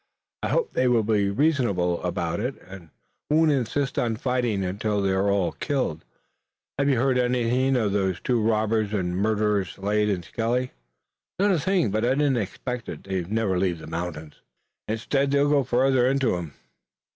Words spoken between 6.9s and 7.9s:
heard anything